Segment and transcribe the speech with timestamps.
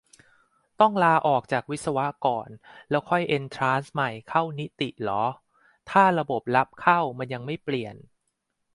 [0.79, 2.49] ต้องลาออกจากวิศวะก่อน
[2.89, 5.23] แล้วค่อยเอ็นทรานซ์ใหม่เข้านิติเหรอ
[5.89, 7.95] ถ้าระบบรับเข้ามันยังไม่เปลี่ยน?